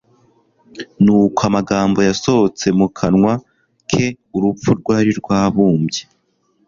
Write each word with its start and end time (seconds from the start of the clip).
nuko 1.03 1.39
amagambo 1.49 1.99
yasohotse 2.09 2.65
mu 2.77 2.87
kanwa 2.97 3.33
ke 3.89 4.05
urupfu 4.35 4.69
rwari 4.79 5.11
rwabumbye, 5.19 6.01